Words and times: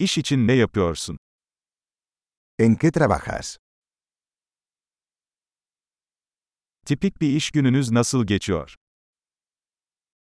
İş 0.00 0.18
için 0.18 0.46
ne 0.46 0.52
yapıyorsun? 0.52 1.18
¿En 2.58 2.74
qué 2.76 2.92
trabajas? 2.92 3.56
Tipik 6.86 7.20
bir 7.20 7.28
iş 7.36 7.50
gününüz 7.50 7.90
nasıl 7.90 8.26
geçiyor? 8.26 8.74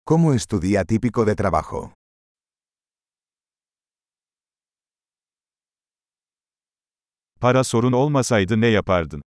¿Cómo 0.06 0.34
es 0.34 0.46
tu 0.46 0.62
día 0.62 0.84
típico 0.84 1.26
de 1.26 1.36
trabajo? 1.36 1.92
Para 7.40 7.64
sorun 7.64 7.92
olmasaydı 7.92 8.60
ne 8.60 8.66
yapardın? 8.66 9.22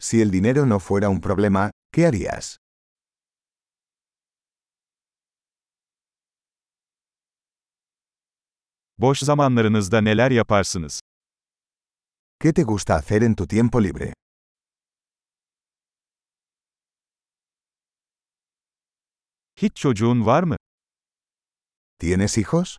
Si 0.00 0.22
el 0.22 0.32
dinero 0.32 0.68
no 0.68 0.78
fuera 0.78 1.08
un 1.08 1.20
problema, 1.20 1.70
¿qué 1.92 2.06
harías? 2.06 2.59
Boş 9.00 9.18
zamanlarınızda 9.18 10.00
neler 10.00 10.30
yaparsınız? 10.30 11.00
¿Qué 12.40 12.54
te 12.54 12.62
gusta 12.62 12.94
hacer 12.94 13.22
en 13.22 13.34
tu 13.34 13.48
tiempo 13.48 13.82
libre? 13.84 14.12
Hiç 19.56 19.76
çocuğun 19.76 20.26
var 20.26 20.42
mı? 20.42 20.56
¿Tienes 21.98 22.36
hijos? 22.36 22.76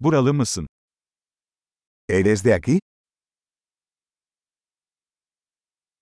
Buralı 0.00 0.34
mısın? 0.34 0.66
¿Eres 2.08 2.44
de 2.44 2.54
aquí? 2.54 2.80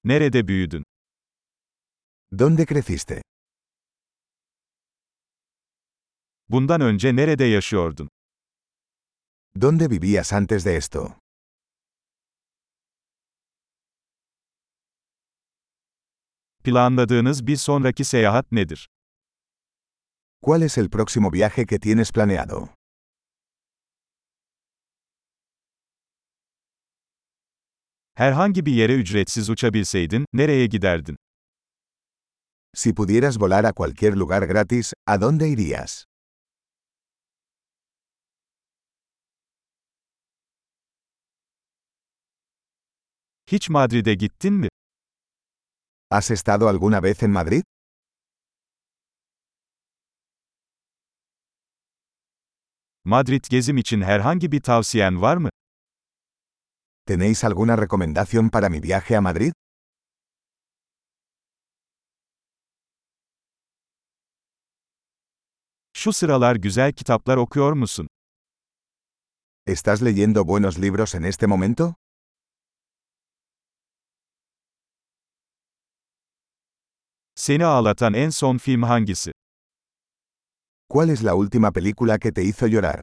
Nerede 0.05 0.49
büyüdün? 0.49 0.85
¿Dónde 2.33 2.67
creciste? 2.67 3.23
Bundan 6.49 6.81
önce 6.81 7.17
nerede 7.17 7.45
yaşıyordun? 7.45 8.09
¿Dónde 9.61 9.91
vivías 9.91 10.33
antes 10.33 10.65
de 10.65 10.77
esto? 10.77 11.17
Planladığınız 16.65 17.47
bir 17.47 17.57
sonraki 17.57 18.05
seyahat 18.05 18.53
nedir? 18.53 18.89
¿Cuál 20.43 20.63
es 20.63 20.79
el 20.79 20.91
próximo 20.91 21.33
viaje 21.33 21.67
que 21.67 21.79
tienes 21.79 22.13
planeado? 22.13 22.69
Herhangi 28.15 28.67
bir 28.67 28.73
yere 28.73 28.95
ücretsiz 28.95 29.51
uçabilseydin, 29.51 30.27
nereye 30.33 30.67
giderdin? 30.67 31.17
Si 32.75 32.95
pudieras 32.95 33.41
volar 33.41 33.65
a 33.65 33.73
cualquier 33.73 34.13
lugar 34.17 34.43
gratis, 34.43 34.93
¿a 35.07 35.21
dónde 35.21 35.49
irías? 35.49 36.05
Hiç 43.47 43.69
Madrid'e 43.71 44.15
gittin 44.15 44.55
mi? 44.55 44.69
¿Has 46.11 46.31
estado 46.31 46.69
alguna 46.69 47.03
vez 47.03 47.23
en 47.23 47.31
Madrid? 47.31 47.63
Madrid 53.05 53.45
gezim 53.51 53.77
için 53.77 54.01
herhangi 54.01 54.53
bir 54.53 54.61
tavsiyen 54.63 55.23
var 55.23 55.37
mı? 55.37 55.51
¿Tenéis 57.07 57.45
alguna 57.45 57.77
recomendación 57.77 58.49
para 58.51 58.69
mi 58.69 58.83
viaje 58.83 59.17
a 59.17 59.21
Madrid? 59.21 59.53
Şu 65.93 66.13
sıralar 66.13 66.57
güzel 66.57 66.93
kitaplar 66.93 67.37
okuyor 67.37 67.73
musun? 67.73 68.09
¿Estás 69.67 70.03
leyendo 70.03 70.45
buenos 70.49 70.79
libros 70.79 71.15
en 71.15 71.25
este 71.25 71.47
momento? 71.47 71.95
Seni 77.47 77.65
ağlatan 77.65 78.15
en 78.15 78.33
son 78.33 78.59
film 78.59 78.83
hangisi? 78.85 79.31
¿Cuál 80.89 81.11
es 81.11 81.23
la 81.23 81.35
última 81.35 81.73
película 81.73 82.19
que 82.19 82.33
te 82.33 82.43
hizo 82.43 82.67
llorar? 82.67 83.01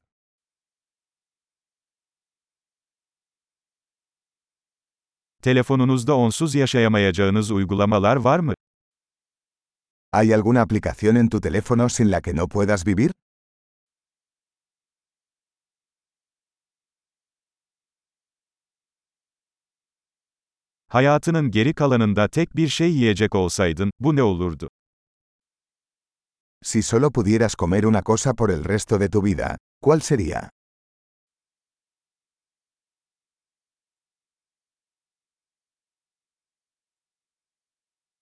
Telefonunuzda 5.42 6.14
onsuz 6.14 6.56
yaşayamayacağınız 6.56 7.52
uygulamalar 7.52 8.16
var 8.16 8.40
mı? 8.40 8.54
¿Hay 10.12 10.34
alguna 10.34 10.62
aplicación 10.62 11.18
en 11.18 11.30
tu 11.30 11.40
teléfono 11.40 11.90
sin 11.90 12.12
la 12.12 12.22
que 12.22 12.34
no 12.34 12.48
puedas 12.48 12.86
vivir? 12.86 13.12
Hayatının 20.92 21.52
geri 21.52 21.74
kalanında 21.74 22.28
tek 22.28 22.56
bir 22.56 22.68
şey 22.68 22.92
yiyecek 22.92 23.36
olsaydın, 23.36 23.92
bu 24.00 24.16
ne 24.16 24.24
olurdu? 24.24 24.70
Si 26.64 26.84
solo 26.84 27.12
pudieras 27.12 27.56
comer 27.56 27.84
una 27.84 28.02
cosa 28.04 28.34
por 28.34 28.50
el 28.52 28.64
resto 28.64 29.00
de 29.00 29.10
tu 29.10 29.26
vida, 29.26 29.58
¿cuál 29.82 30.02
sería? 30.02 30.50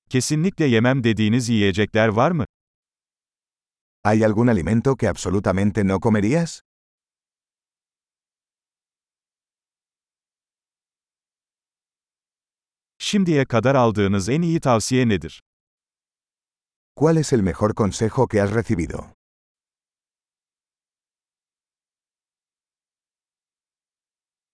Kesinlikle 0.09 0.65
yemem 0.65 1.03
dediğiniz 1.03 1.49
yiyecekler 1.49 2.07
var 2.07 2.31
mı? 2.31 2.45
¿Hay 4.03 4.23
algún 4.23 4.49
alimento 4.49 4.95
que 4.95 5.07
absolutamente 5.07 5.87
no 5.87 5.99
comerías? 5.99 6.61
Şimdiye 13.11 13.45
kadar 13.45 13.75
aldığınız 13.75 14.29
en 14.29 14.41
iyi 14.41 14.59
tavsiye 14.59 15.09
nedir? 15.09 15.41
¿Cuál 16.95 17.17
es 17.17 17.33
el 17.33 17.41
mejor 17.41 17.73
consejo 17.73 18.27
que 18.27 18.41
has 18.41 18.51
recibido? 18.53 19.13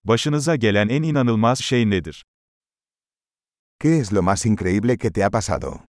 Başınıza 0.04 0.56
gelen 0.56 0.88
en 0.88 1.02
inanılmaz 1.02 1.58
şey 1.58 1.90
nedir? 1.90 2.24
¿Qué 3.80 4.00
es 4.00 4.12
lo 4.12 4.22
más 4.22 4.46
increíble 4.46 4.98
que 4.98 5.10
te 5.10 5.24
ha 5.24 5.30
pasado? 5.30 5.84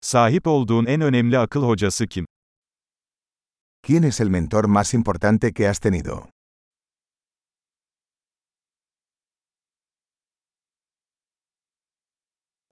Sahip 0.00 0.46
olduğun 0.46 0.86
en 0.86 1.00
önemli 1.00 1.38
akıl 1.38 1.62
hocası 1.62 2.06
kim? 2.06 2.26
¿Quién 3.82 4.02
es 4.02 4.20
el 4.20 4.28
mentor 4.28 4.64
más 4.64 4.94
importante 4.94 5.52
que 5.52 5.68
has 5.68 5.78
tenido? 5.78 6.39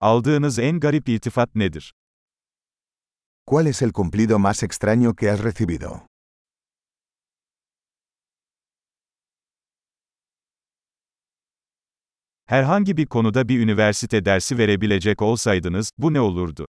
Aldığınız 0.00 0.59
en 0.59 0.81
garip 0.81 1.09
iltifat 1.09 1.54
nedir? 1.54 1.92
¿Cuál 3.47 3.66
es 3.66 3.82
el 3.82 3.92
cumplido 3.92 4.38
más 4.38 4.62
extraño 4.62 5.14
que 5.16 5.31
has 5.31 5.41
recibido? 5.41 6.06
Herhangi 12.47 12.97
bir 12.97 13.06
konuda 13.06 13.48
bir 13.48 13.60
üniversite 13.60 14.25
dersi 14.25 14.58
verebilecek 14.58 15.22
olsaydınız, 15.22 15.91
bu 15.98 16.14
ne 16.14 16.20
olurdu? 16.20 16.66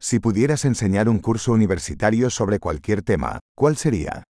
Si 0.00 0.20
pudieras 0.20 0.64
enseñar 0.64 1.08
un 1.08 1.18
curso 1.22 1.52
universitario 1.52 2.30
sobre 2.30 2.58
cualquier 2.58 3.02
tema, 3.02 3.40
¿cuál 3.56 3.76
sería? 3.76 4.24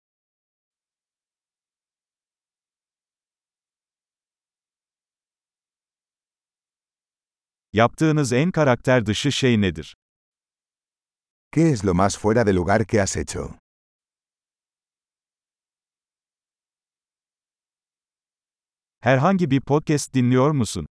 Yaptığınız 7.72 8.32
en 8.32 8.50
karakter 8.50 9.06
dışı 9.06 9.32
şey 9.32 9.60
nedir? 9.60 9.96
¿Qué 11.52 11.72
es 11.72 11.84
lo 11.84 11.94
más 11.94 12.18
fuera 12.18 12.46
de 12.46 12.54
lugar 12.54 12.86
que 12.86 13.00
has 13.00 13.16
hecho? 13.16 13.54
Herhangi 19.00 19.50
bir 19.50 19.60
podcast 19.60 20.14
dinliyor 20.14 20.50
musun? 20.50 20.86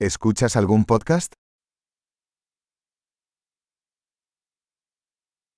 ¿Escuchas 0.00 0.56
algún 0.56 0.84
podcast? 0.84 1.34